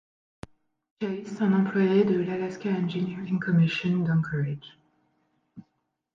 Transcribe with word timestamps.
Chase, 0.99 1.41
un 1.41 1.53
employé 1.53 2.03
de 2.05 2.21
l'Alaska 2.23 2.69
Engineering 2.71 3.37
Commission 3.39 3.97
d'Anchorage. 3.99 4.75